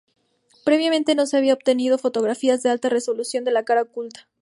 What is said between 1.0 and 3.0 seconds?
no se habían obtenido fotografías de alta